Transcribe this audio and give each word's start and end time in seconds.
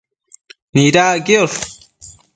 Nidac 0.75 1.19
quiosh 1.25 1.61